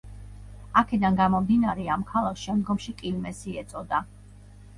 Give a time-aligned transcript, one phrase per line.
[0.79, 4.03] აქედან გამომდინარე, ამ ქალაქს შემდგომში კილმესი ეწოდა.